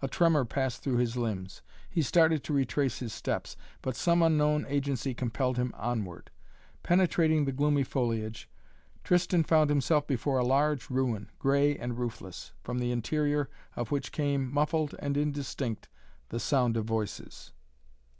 A 0.00 0.08
tremor 0.08 0.46
passed 0.46 0.82
through 0.82 0.96
his 0.96 1.14
limbs. 1.18 1.60
He 1.90 2.00
started 2.00 2.42
to 2.44 2.54
retrace 2.54 3.00
his 3.00 3.12
steps, 3.12 3.54
but 3.82 3.96
some 3.96 4.22
unknown 4.22 4.64
agency 4.66 5.12
compelled 5.12 5.58
him 5.58 5.74
onward. 5.76 6.30
Penetrating 6.82 7.44
the 7.44 7.52
gloomy 7.52 7.82
foliage, 7.84 8.48
Tristan 9.04 9.44
found 9.44 9.68
himself 9.68 10.06
before 10.06 10.38
a 10.38 10.42
large 10.42 10.88
ruin, 10.88 11.28
grey 11.38 11.76
and 11.76 11.98
roofless, 11.98 12.54
from 12.62 12.78
the 12.78 12.90
interior 12.92 13.50
of 13.76 13.90
which 13.90 14.10
came, 14.10 14.50
muffled 14.50 14.94
and 15.00 15.18
indistinct, 15.18 15.90
the 16.30 16.40
sound 16.40 16.78
of 16.78 16.86
voices. 16.86 17.52